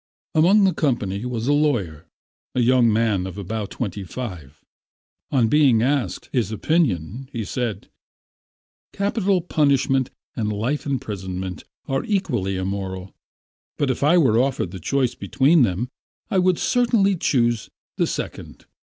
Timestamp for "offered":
14.41-14.71